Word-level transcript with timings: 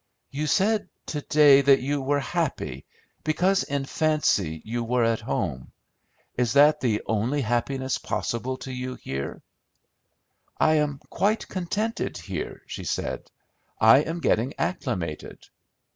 "You 0.31 0.47
said 0.47 0.89
to 1.05 1.21
day 1.21 1.61
that 1.61 1.79
you 1.79 2.01
were 2.01 2.19
happy, 2.21 2.87
because 3.23 3.61
in 3.61 3.85
fancy 3.85 4.59
you 4.65 4.83
were 4.83 5.03
at 5.03 5.21
home. 5.21 5.73
Is 6.33 6.53
that 6.53 6.79
the 6.79 7.03
only 7.05 7.41
happiness 7.41 7.99
possible 7.99 8.57
to 8.65 8.71
you 8.71 8.95
here?" 8.95 9.43
"I 10.59 10.73
am 10.77 11.01
quite 11.11 11.47
contented 11.47 12.17
here," 12.17 12.63
she 12.65 12.83
said. 12.83 13.29
"I 13.79 13.99
am 13.99 14.21
getting 14.21 14.55
acclimated." 14.57 15.45